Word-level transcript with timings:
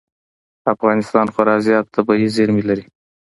افغانستان 0.73 1.25
خورا 1.33 1.55
زیات 1.67 1.85
طبعي 1.95 2.27
زېرمې 2.35 2.63
لري. 2.69 2.85